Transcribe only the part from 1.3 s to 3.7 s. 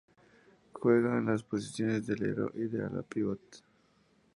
posiciones de alero y de ala-pívot.